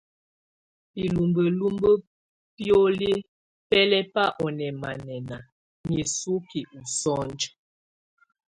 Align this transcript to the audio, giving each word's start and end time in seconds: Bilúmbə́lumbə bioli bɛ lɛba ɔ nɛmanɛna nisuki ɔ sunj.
Bilúmbə́lumbə 0.93 1.89
bioli 2.55 3.09
bɛ 3.69 3.79
lɛba 3.91 4.23
ɔ 4.43 4.45
nɛmanɛna 4.57 5.37
nisuki 5.87 6.59
ɔ 6.77 6.79
sunj. 6.99 7.39